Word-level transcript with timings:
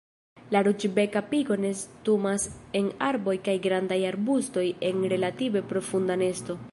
La 0.53 0.59
Ruĝbeka 0.67 1.21
pigo 1.33 1.57
nestumas 1.65 2.47
en 2.81 2.89
arboj 3.09 3.37
kaj 3.49 3.57
grandaj 3.67 3.99
arbustoj 4.13 4.67
en 4.89 5.09
relative 5.15 5.67
profunda 5.75 6.21
nesto. 6.27 6.59